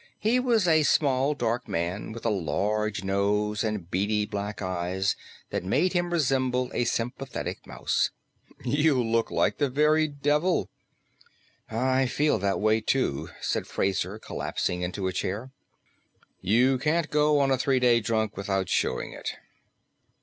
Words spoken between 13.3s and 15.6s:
said Fraser, collapsing into a chair.